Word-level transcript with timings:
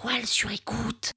toile 0.00 0.26
sur 0.26 0.50
écoute. 0.50 1.12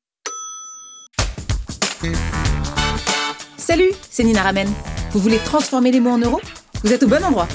Salut, 3.57 3.91
c'est 4.09 4.23
Nina 4.23 4.41
Ramen. 4.41 4.67
Vous 5.11 5.19
voulez 5.19 5.37
transformer 5.39 5.91
les 5.91 5.99
mots 5.99 6.11
en 6.11 6.17
euros? 6.17 6.41
Vous 6.83 6.91
êtes 6.91 7.03
au 7.03 7.07
bon 7.07 7.23
endroit. 7.23 7.47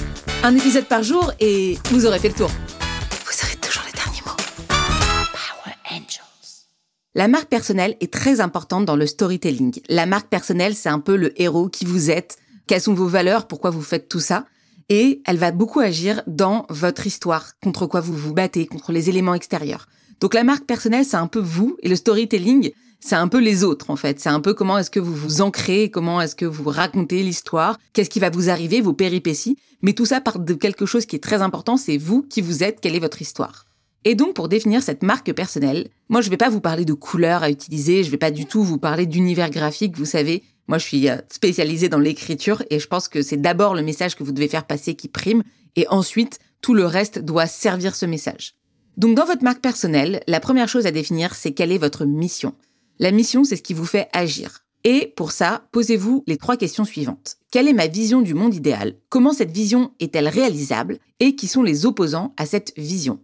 Un 0.43 0.55
épisode 0.55 0.85
par 0.85 1.03
jour 1.03 1.33
et 1.39 1.77
vous 1.91 2.05
aurez 2.05 2.19
fait 2.19 2.29
le 2.29 2.35
tour. 2.35 2.49
Vous 2.49 3.45
aurez 3.45 3.55
toujours 3.57 3.83
les 3.85 3.91
derniers 3.91 4.21
mots. 4.25 4.35
Power 4.67 5.75
Angels. 5.91 6.65
La 7.13 7.27
marque 7.27 7.49
personnelle 7.49 7.97
est 7.99 8.13
très 8.13 8.39
importante 8.39 8.85
dans 8.85 8.95
le 8.95 9.07
storytelling. 9.07 9.81
La 9.89 10.05
marque 10.05 10.29
personnelle, 10.29 10.75
c'est 10.75 10.89
un 10.89 10.99
peu 10.99 11.17
le 11.17 11.39
héros 11.41 11.67
qui 11.67 11.85
vous 11.85 12.09
êtes, 12.09 12.37
quelles 12.67 12.81
sont 12.81 12.93
vos 12.93 13.07
valeurs, 13.07 13.47
pourquoi 13.47 13.71
vous 13.71 13.81
faites 13.81 14.07
tout 14.07 14.21
ça. 14.21 14.45
Et 14.87 15.21
elle 15.25 15.37
va 15.37 15.51
beaucoup 15.51 15.81
agir 15.81 16.21
dans 16.25 16.65
votre 16.69 17.05
histoire, 17.05 17.59
contre 17.61 17.85
quoi 17.85 17.99
vous 17.99 18.15
vous 18.15 18.33
battez, 18.33 18.65
contre 18.65 18.93
les 18.93 19.09
éléments 19.09 19.33
extérieurs. 19.33 19.87
Donc 20.19 20.33
la 20.33 20.43
marque 20.43 20.65
personnelle, 20.65 21.05
c'est 21.05 21.17
un 21.17 21.27
peu 21.27 21.39
vous, 21.39 21.77
et 21.83 21.89
le 21.89 21.95
storytelling, 21.95 22.71
c'est 22.99 23.15
un 23.15 23.27
peu 23.27 23.39
les 23.39 23.63
autres 23.63 23.89
en 23.89 23.95
fait. 23.95 24.19
C'est 24.19 24.29
un 24.29 24.39
peu 24.39 24.53
comment 24.53 24.77
est-ce 24.77 24.89
que 24.89 24.99
vous 24.99 25.13
vous 25.13 25.41
ancrez, 25.41 25.89
comment 25.89 26.21
est-ce 26.21 26.35
que 26.35 26.45
vous 26.45 26.69
racontez 26.69 27.23
l'histoire, 27.23 27.77
qu'est-ce 27.93 28.09
qui 28.09 28.19
va 28.19 28.29
vous 28.29 28.49
arriver, 28.49 28.81
vos 28.81 28.93
péripéties. 28.93 29.57
Mais 29.81 29.93
tout 29.93 30.05
ça 30.05 30.21
part 30.21 30.39
de 30.39 30.53
quelque 30.53 30.85
chose 30.85 31.05
qui 31.05 31.15
est 31.15 31.23
très 31.23 31.41
important, 31.41 31.77
c'est 31.77 31.97
vous 31.97 32.23
qui 32.23 32.41
vous 32.41 32.63
êtes, 32.63 32.81
quelle 32.81 32.95
est 32.95 32.99
votre 32.99 33.21
histoire. 33.21 33.65
Et 34.03 34.15
donc 34.15 34.33
pour 34.33 34.47
définir 34.47 34.81
cette 34.81 35.03
marque 35.03 35.31
personnelle, 35.33 35.89
moi 36.09 36.21
je 36.21 36.29
vais 36.29 36.37
pas 36.37 36.49
vous 36.49 36.61
parler 36.61 36.85
de 36.85 36.93
couleurs 36.93 37.43
à 37.43 37.49
utiliser, 37.49 38.03
je 38.03 38.09
vais 38.09 38.17
pas 38.17 38.31
du 38.31 38.45
tout 38.45 38.63
vous 38.63 38.77
parler 38.77 39.05
d'univers 39.05 39.49
graphique, 39.49 39.97
vous 39.97 40.05
savez. 40.05 40.43
Moi 40.67 40.77
je 40.77 40.85
suis 40.85 41.09
euh, 41.09 41.17
spécialisée 41.31 41.89
dans 41.89 41.99
l'écriture 41.99 42.63
et 42.69 42.79
je 42.79 42.87
pense 42.87 43.07
que 43.07 43.21
c'est 43.21 43.37
d'abord 43.37 43.75
le 43.75 43.83
message 43.83 44.15
que 44.15 44.23
vous 44.23 44.31
devez 44.31 44.47
faire 44.47 44.65
passer 44.65 44.95
qui 44.95 45.07
prime 45.07 45.43
et 45.75 45.87
ensuite 45.89 46.39
tout 46.61 46.73
le 46.73 46.85
reste 46.85 47.19
doit 47.19 47.47
servir 47.47 47.95
ce 47.95 48.05
message. 48.05 48.56
Donc 48.97 49.15
dans 49.15 49.25
votre 49.25 49.43
marque 49.43 49.61
personnelle, 49.61 50.21
la 50.27 50.39
première 50.39 50.67
chose 50.67 50.87
à 50.87 50.91
définir, 50.91 51.35
c'est 51.35 51.51
quelle 51.51 51.71
est 51.71 51.77
votre 51.77 52.05
mission. 52.05 52.55
La 52.97 53.11
mission, 53.11 53.43
c'est 53.43 53.55
ce 53.55 53.61
qui 53.61 53.75
vous 53.75 53.85
fait 53.85 54.09
agir. 54.11 54.65
Et 54.83 55.13
pour 55.15 55.31
ça, 55.31 55.67
posez-vous 55.71 56.23
les 56.25 56.37
trois 56.37 56.57
questions 56.57 56.83
suivantes. 56.83 57.37
Quelle 57.51 57.67
est 57.67 57.73
ma 57.73 57.85
vision 57.85 58.21
du 58.21 58.33
monde 58.33 58.55
idéal? 58.55 58.95
Comment 59.09 59.33
cette 59.33 59.51
vision 59.51 59.91
est-elle 59.99 60.27
réalisable? 60.27 60.97
Et 61.19 61.35
qui 61.35 61.47
sont 61.47 61.61
les 61.61 61.85
opposants 61.85 62.33
à 62.37 62.47
cette 62.47 62.73
vision? 62.75 63.19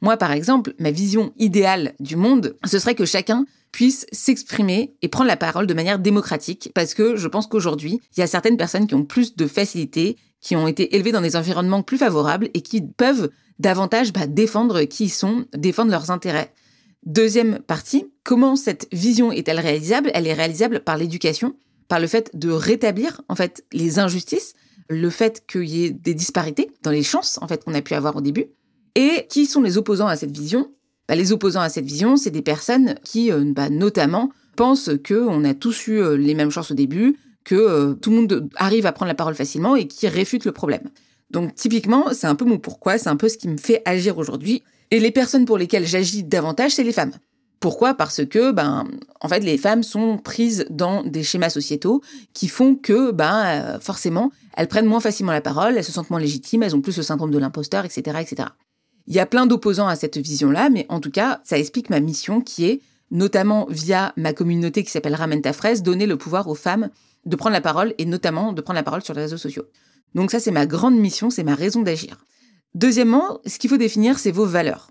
Moi, 0.00 0.16
par 0.16 0.32
exemple, 0.32 0.74
ma 0.78 0.92
vision 0.92 1.34
idéale 1.36 1.94
du 2.00 2.16
monde, 2.16 2.56
ce 2.64 2.78
serait 2.78 2.94
que 2.94 3.04
chacun 3.04 3.44
puisse 3.70 4.06
s'exprimer 4.12 4.94
et 5.02 5.08
prendre 5.08 5.28
la 5.28 5.36
parole 5.36 5.66
de 5.66 5.74
manière 5.74 5.98
démocratique, 5.98 6.70
parce 6.74 6.94
que 6.94 7.16
je 7.16 7.28
pense 7.28 7.46
qu'aujourd'hui, 7.46 8.00
il 8.16 8.20
y 8.20 8.22
a 8.22 8.26
certaines 8.26 8.56
personnes 8.56 8.86
qui 8.86 8.94
ont 8.94 9.04
plus 9.04 9.36
de 9.36 9.46
facilité, 9.46 10.16
qui 10.40 10.56
ont 10.56 10.68
été 10.68 10.94
élevées 10.94 11.12
dans 11.12 11.20
des 11.20 11.36
environnements 11.36 11.82
plus 11.82 11.98
favorables 11.98 12.48
et 12.54 12.62
qui 12.62 12.80
peuvent 12.80 13.30
davantage 13.58 14.12
bah, 14.12 14.26
défendre 14.26 14.82
qui 14.82 15.04
ils 15.04 15.10
sont, 15.10 15.46
défendre 15.56 15.90
leurs 15.90 16.10
intérêts. 16.10 16.52
Deuxième 17.04 17.60
partie, 17.60 18.06
comment 18.24 18.56
cette 18.56 18.88
vision 18.92 19.32
est-elle 19.32 19.60
réalisable? 19.60 20.10
Elle 20.14 20.26
est 20.26 20.34
réalisable 20.34 20.80
par 20.80 20.96
l'éducation, 20.96 21.54
par 21.88 22.00
le 22.00 22.06
fait 22.06 22.30
de 22.34 22.50
rétablir 22.50 23.22
en 23.28 23.34
fait 23.34 23.64
les 23.72 23.98
injustices, 23.98 24.54
le 24.90 25.10
fait 25.10 25.44
qu'il 25.46 25.68
y 25.68 25.84
ait 25.84 25.90
des 25.90 26.14
disparités 26.14 26.70
dans 26.82 26.90
les 26.90 27.02
chances 27.02 27.38
en 27.40 27.48
fait 27.48 27.64
qu'on 27.64 27.74
a 27.74 27.82
pu 27.82 27.94
avoir 27.94 28.16
au 28.16 28.20
début. 28.20 28.46
Et 28.94 29.26
qui 29.28 29.46
sont 29.46 29.62
les 29.62 29.78
opposants 29.78 30.08
à 30.08 30.16
cette 30.16 30.36
vision? 30.36 30.72
Bah, 31.08 31.14
Les 31.14 31.32
opposants 31.32 31.60
à 31.60 31.68
cette 31.68 31.84
vision, 31.84 32.16
c'est 32.16 32.30
des 32.30 32.42
personnes 32.42 32.96
qui, 33.04 33.30
euh, 33.30 33.52
bah, 33.54 33.70
notamment, 33.70 34.30
pensent 34.56 34.90
qu'on 35.06 35.44
a 35.44 35.54
tous 35.54 35.86
eu 35.86 36.00
euh, 36.00 36.16
les 36.16 36.34
mêmes 36.34 36.50
chances 36.50 36.72
au 36.72 36.74
début, 36.74 37.16
que 37.44 37.54
euh, 37.54 37.94
tout 37.94 38.10
le 38.10 38.16
monde 38.16 38.50
arrive 38.56 38.86
à 38.86 38.92
prendre 38.92 39.08
la 39.08 39.14
parole 39.14 39.34
facilement 39.34 39.76
et 39.76 39.86
qui 39.86 40.08
réfutent 40.08 40.44
le 40.44 40.52
problème. 40.52 40.90
Donc 41.30 41.54
typiquement, 41.54 42.06
c'est 42.12 42.26
un 42.26 42.34
peu 42.34 42.44
mon 42.44 42.58
pourquoi, 42.58 42.98
c'est 42.98 43.08
un 43.08 43.16
peu 43.16 43.28
ce 43.28 43.38
qui 43.38 43.48
me 43.48 43.58
fait 43.58 43.82
agir 43.84 44.18
aujourd'hui. 44.18 44.62
Et 44.90 45.00
les 45.00 45.10
personnes 45.10 45.44
pour 45.44 45.58
lesquelles 45.58 45.86
j'agis 45.86 46.22
davantage, 46.22 46.72
c'est 46.72 46.84
les 46.84 46.92
femmes. 46.92 47.12
Pourquoi? 47.60 47.94
Parce 47.94 48.24
que, 48.24 48.52
ben, 48.52 48.86
en 49.20 49.28
fait, 49.28 49.40
les 49.40 49.58
femmes 49.58 49.82
sont 49.82 50.16
prises 50.16 50.64
dans 50.70 51.02
des 51.02 51.24
schémas 51.24 51.50
sociétaux 51.50 52.02
qui 52.32 52.46
font 52.46 52.76
que, 52.76 53.10
ben, 53.10 53.44
euh, 53.46 53.80
forcément, 53.80 54.30
elles 54.56 54.68
prennent 54.68 54.86
moins 54.86 55.00
facilement 55.00 55.32
la 55.32 55.40
parole, 55.40 55.76
elles 55.76 55.84
se 55.84 55.90
sentent 55.90 56.10
moins 56.10 56.20
légitimes, 56.20 56.62
elles 56.62 56.76
ont 56.76 56.80
plus 56.80 56.96
le 56.96 57.02
syndrome 57.02 57.32
de 57.32 57.38
l'imposteur, 57.38 57.84
etc., 57.84 58.18
etc. 58.20 58.48
Il 59.08 59.14
y 59.14 59.18
a 59.18 59.26
plein 59.26 59.46
d'opposants 59.46 59.88
à 59.88 59.96
cette 59.96 60.18
vision-là, 60.18 60.70
mais 60.70 60.86
en 60.88 61.00
tout 61.00 61.10
cas, 61.10 61.40
ça 61.42 61.58
explique 61.58 61.90
ma 61.90 61.98
mission 61.98 62.40
qui 62.40 62.66
est, 62.66 62.80
notamment 63.10 63.66
via 63.70 64.12
ma 64.16 64.32
communauté 64.32 64.84
qui 64.84 64.90
s'appelle 64.90 65.14
Ramène 65.14 65.42
ta 65.42 65.52
fraise, 65.52 65.82
donner 65.82 66.06
le 66.06 66.16
pouvoir 66.16 66.46
aux 66.46 66.54
femmes 66.54 66.90
de 67.24 67.34
prendre 67.34 67.54
la 67.54 67.60
parole 67.60 67.94
et 67.98 68.04
notamment 68.04 68.52
de 68.52 68.60
prendre 68.60 68.76
la 68.76 68.82
parole 68.82 69.02
sur 69.02 69.14
les 69.14 69.22
réseaux 69.22 69.38
sociaux. 69.38 69.64
Donc 70.14 70.30
ça, 70.30 70.40
c'est 70.40 70.50
ma 70.50 70.66
grande 70.66 70.96
mission, 70.96 71.30
c'est 71.30 71.44
ma 71.44 71.54
raison 71.54 71.82
d'agir. 71.82 72.24
Deuxièmement, 72.74 73.40
ce 73.46 73.58
qu'il 73.58 73.70
faut 73.70 73.76
définir, 73.76 74.18
c'est 74.18 74.30
vos 74.30 74.46
valeurs. 74.46 74.90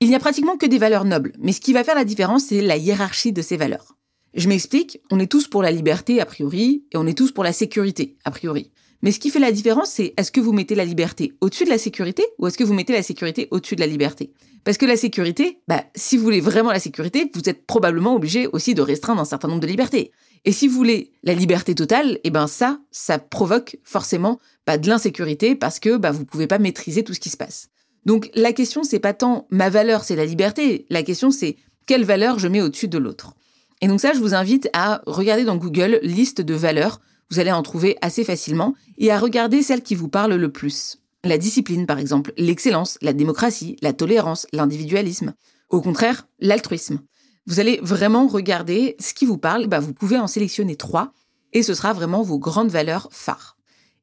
Il 0.00 0.08
n'y 0.08 0.14
a 0.14 0.20
pratiquement 0.20 0.56
que 0.56 0.66
des 0.66 0.78
valeurs 0.78 1.04
nobles, 1.04 1.32
mais 1.38 1.52
ce 1.52 1.60
qui 1.60 1.72
va 1.72 1.84
faire 1.84 1.94
la 1.94 2.04
différence, 2.04 2.46
c'est 2.46 2.60
la 2.60 2.76
hiérarchie 2.76 3.32
de 3.32 3.42
ces 3.42 3.56
valeurs. 3.56 3.96
Je 4.34 4.48
m'explique, 4.48 5.00
on 5.10 5.18
est 5.18 5.30
tous 5.30 5.48
pour 5.48 5.62
la 5.62 5.72
liberté 5.72 6.20
a 6.20 6.26
priori, 6.26 6.84
et 6.92 6.96
on 6.96 7.06
est 7.06 7.16
tous 7.16 7.32
pour 7.32 7.44
la 7.44 7.52
sécurité 7.52 8.16
a 8.24 8.30
priori. 8.30 8.70
Mais 9.02 9.12
ce 9.12 9.20
qui 9.20 9.30
fait 9.30 9.38
la 9.38 9.52
différence, 9.52 9.90
c'est 9.90 10.14
est-ce 10.16 10.32
que 10.32 10.40
vous 10.40 10.52
mettez 10.52 10.74
la 10.74 10.84
liberté 10.84 11.34
au-dessus 11.40 11.64
de 11.64 11.70
la 11.70 11.78
sécurité 11.78 12.24
ou 12.38 12.46
est-ce 12.46 12.58
que 12.58 12.64
vous 12.64 12.74
mettez 12.74 12.92
la 12.92 13.02
sécurité 13.02 13.48
au-dessus 13.50 13.76
de 13.76 13.80
la 13.80 13.86
liberté? 13.86 14.32
Parce 14.64 14.76
que 14.76 14.86
la 14.86 14.96
sécurité, 14.96 15.60
bah, 15.68 15.84
si 15.94 16.16
vous 16.16 16.24
voulez 16.24 16.40
vraiment 16.40 16.72
la 16.72 16.80
sécurité, 16.80 17.30
vous 17.32 17.48
êtes 17.48 17.66
probablement 17.66 18.14
obligé 18.14 18.48
aussi 18.48 18.74
de 18.74 18.82
restreindre 18.82 19.20
un 19.20 19.24
certain 19.24 19.48
nombre 19.48 19.60
de 19.60 19.66
libertés. 19.66 20.10
Et 20.44 20.52
si 20.52 20.68
vous 20.68 20.76
voulez 20.76 21.12
la 21.22 21.34
liberté 21.34 21.74
totale, 21.74 22.18
eh 22.24 22.30
ben 22.30 22.46
ça, 22.46 22.80
ça 22.90 23.18
provoque 23.18 23.78
forcément 23.84 24.38
pas 24.64 24.78
de 24.78 24.88
l'insécurité 24.88 25.54
parce 25.54 25.78
que 25.78 25.96
bah, 25.96 26.10
vous 26.10 26.24
pouvez 26.24 26.46
pas 26.46 26.58
maîtriser 26.58 27.04
tout 27.04 27.14
ce 27.14 27.20
qui 27.20 27.30
se 27.30 27.36
passe. 27.36 27.68
Donc 28.04 28.30
la 28.34 28.52
question 28.52 28.84
c'est 28.84 29.00
pas 29.00 29.14
tant 29.14 29.46
ma 29.50 29.70
valeur, 29.70 30.04
c'est 30.04 30.16
la 30.16 30.24
liberté. 30.24 30.86
La 30.90 31.02
question 31.02 31.30
c'est 31.30 31.56
quelle 31.86 32.04
valeur 32.04 32.38
je 32.38 32.48
mets 32.48 32.62
au-dessus 32.62 32.88
de 32.88 32.98
l'autre. 32.98 33.34
Et 33.80 33.88
donc 33.88 34.00
ça, 34.00 34.12
je 34.12 34.18
vous 34.18 34.34
invite 34.34 34.68
à 34.72 35.02
regarder 35.06 35.44
dans 35.44 35.56
Google 35.56 36.00
liste 36.02 36.40
de 36.40 36.54
valeurs. 36.54 37.00
Vous 37.30 37.38
allez 37.38 37.52
en 37.52 37.62
trouver 37.62 37.96
assez 38.00 38.24
facilement 38.24 38.74
et 38.96 39.10
à 39.10 39.18
regarder 39.18 39.62
celles 39.62 39.82
qui 39.82 39.94
vous 39.94 40.08
parlent 40.08 40.34
le 40.34 40.52
plus. 40.52 40.98
La 41.24 41.38
discipline, 41.38 41.86
par 41.86 41.98
exemple, 41.98 42.32
l'excellence, 42.36 42.98
la 43.02 43.12
démocratie, 43.12 43.76
la 43.82 43.92
tolérance, 43.92 44.46
l'individualisme. 44.52 45.34
Au 45.68 45.80
contraire, 45.80 46.26
l'altruisme. 46.38 47.00
Vous 47.46 47.60
allez 47.60 47.80
vraiment 47.82 48.26
regarder 48.28 48.96
ce 49.00 49.14
qui 49.14 49.26
vous 49.26 49.38
parle. 49.38 49.66
Bah, 49.66 49.80
vous 49.80 49.92
pouvez 49.92 50.18
en 50.18 50.26
sélectionner 50.26 50.76
trois 50.76 51.12
et 51.52 51.62
ce 51.62 51.74
sera 51.74 51.92
vraiment 51.92 52.22
vos 52.22 52.38
grandes 52.38 52.70
valeurs 52.70 53.08
phares. 53.10 53.56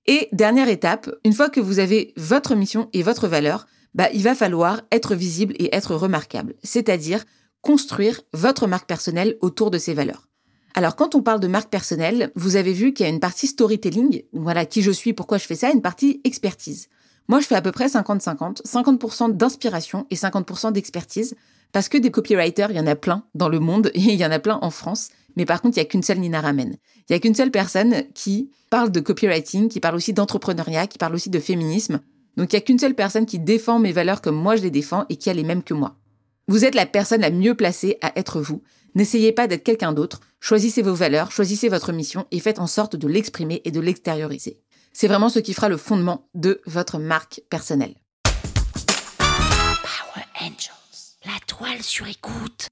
Et 0.08 0.30
dernière 0.32 0.70
étape, 0.70 1.10
une 1.24 1.34
fois 1.34 1.50
que 1.50 1.60
vous 1.60 1.80
avez 1.80 2.14
votre 2.18 2.56
mission 2.56 2.90
et 2.94 3.02
votre 3.02 3.28
valeur, 3.28 3.66
bah, 3.94 4.10
il 4.14 4.24
va 4.24 4.36
falloir 4.36 4.82
être 4.92 5.16
visible 5.16 5.56
et 5.58 5.74
être 5.76 5.96
remarquable, 5.96 6.56
c'est-à-dire 6.64 7.24
construire 7.62 8.22
votre 8.34 8.68
marque 8.68 8.88
personnelle 8.88 9.38
autour 9.42 9.72
de 9.72 9.78
ces 9.78 9.94
valeurs. 9.94 10.28
Alors 10.78 10.98
quand 10.98 11.16
on 11.16 11.22
parle 11.22 11.40
de 11.40 11.48
marque 11.48 11.70
personnelle, 11.70 12.32
vous 12.36 12.58
avez 12.58 12.74
vu 12.74 12.94
qu'il 12.94 13.06
y 13.06 13.10
a 13.10 13.12
une 13.12 13.22
partie 13.22 13.48
storytelling, 13.48 14.24
voilà 14.34 14.66
qui 14.66 14.82
je 14.82 14.92
suis, 14.92 15.14
pourquoi 15.14 15.38
je 15.38 15.46
fais 15.46 15.56
ça, 15.56 15.72
une 15.72 15.82
partie 15.82 16.20
expertise. 16.26 16.90
Moi, 17.30 17.40
je 17.40 17.48
fais 17.48 17.56
à 17.56 17.62
peu 17.62 17.72
près 17.72 17.88
50-50, 17.88 18.64
50%, 18.64 19.36
d'inspiration 19.36 20.06
et 20.12 20.16
50% 20.16 20.74
d'expertise. 20.74 21.36
Parce 21.72 21.90
que 21.90 21.98
des 21.98 22.12
copywriters, 22.12 22.72
il 22.72 22.78
y 22.78 22.80
en 22.80 22.88
a 22.88 22.96
plein 22.96 23.24
dans 23.36 23.48
le 23.48 23.60
monde 23.60 23.90
et 23.94 24.00
il 24.00 24.16
y 24.16 24.26
en 24.26 24.32
a 24.32 24.40
plein 24.40 24.60
en 24.62 24.70
France. 24.70 25.10
Mais 25.38 25.46
par 25.46 25.62
contre, 25.62 25.78
il 25.78 25.80
n'y 25.80 25.86
a 25.86 25.90
qu'une 25.90 26.04
seule 26.04 26.20
Nina 26.20 26.42
Ramen. 26.42 26.76
Il 26.98 27.12
n'y 27.12 27.16
a 27.16 27.20
qu'une 27.20 27.36
seule 27.36 27.52
personne 27.52 28.04
qui 28.14 28.52
parle 28.70 28.92
de 28.92 29.00
copywriting, 29.00 29.70
qui 29.70 29.80
parle 29.80 29.96
aussi 29.96 30.14
d'entrepreneuriat, 30.14 30.88
qui 30.88 30.98
parle 30.98 31.16
aussi 31.16 31.30
de 31.30 31.40
féminisme. 31.40 32.02
Donc 32.36 32.52
il 32.52 32.58
n'y 32.58 32.62
a 32.62 32.62
qu'une 32.62 32.80
seule 32.80 32.96
personne 32.96 33.26
qui 33.26 33.40
défend 33.40 33.80
mes 33.80 33.94
valeurs 33.94 34.22
comme 34.22 34.36
moi 34.36 34.58
je 34.58 34.62
les 34.62 34.72
défends 34.72 35.06
et 35.08 35.16
qui 35.16 35.30
a 35.30 35.34
les 35.34 35.44
mêmes 35.44 35.64
que 35.64 35.74
moi. 35.74 35.96
Vous 36.48 36.66
êtes 36.66 36.76
la 36.76 36.86
personne 36.86 37.22
la 37.22 37.32
mieux 37.32 37.56
placée 37.56 37.98
à 38.02 38.18
être 38.20 38.42
vous. 38.42 38.62
N'essayez 38.96 39.34
pas 39.34 39.48
d'être 39.48 39.64
quelqu'un 39.64 39.92
d'autre. 39.92 40.22
Choisissez 40.40 40.82
vos 40.82 40.94
valeurs, 40.94 41.32
choisissez 41.32 41.68
votre 41.68 41.92
mission 41.92 42.26
et 42.32 42.40
faites 42.40 42.60
en 42.60 42.68
sorte 42.68 42.96
de 42.96 43.10
l'exprimer 43.10 43.62
et 43.66 43.72
de 43.72 43.82
l'extérioriser. 43.82 44.62
C'est 44.94 45.10
vraiment 45.10 45.28
ce 45.28 45.40
qui 45.40 45.54
fera 45.54 45.68
le 45.68 45.76
fondement 45.76 46.30
de 46.34 46.62
votre 46.66 46.98
marque 46.98 47.42
personnelle. 47.50 47.96
Power 48.24 50.24
Angels. 50.40 50.72
La 51.26 51.38
toile 51.46 51.84
sur 51.84 52.08
écoute. 52.08 52.68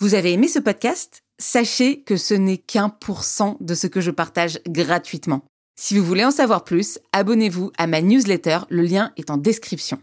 Vous 0.00 0.14
avez 0.14 0.32
aimé 0.32 0.48
ce 0.48 0.58
podcast? 0.58 1.22
Sachez 1.38 2.02
que 2.02 2.16
ce 2.16 2.34
n'est 2.34 2.58
qu'un 2.58 2.88
pour 2.88 3.22
cent 3.22 3.58
de 3.60 3.74
ce 3.74 3.86
que 3.86 4.00
je 4.00 4.10
partage 4.10 4.58
gratuitement. 4.66 5.44
Si 5.78 5.96
vous 5.96 6.04
voulez 6.04 6.24
en 6.24 6.32
savoir 6.32 6.64
plus, 6.64 6.98
abonnez-vous 7.12 7.70
à 7.78 7.86
ma 7.86 8.02
newsletter, 8.02 8.58
le 8.70 8.82
lien 8.82 9.12
est 9.16 9.30
en 9.30 9.36
description. 9.36 10.02